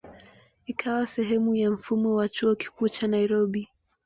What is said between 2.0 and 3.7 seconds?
wa Chuo Kikuu cha Nairobi.